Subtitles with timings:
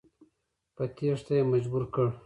[0.75, 2.07] په تېښته یې مجبور کړ.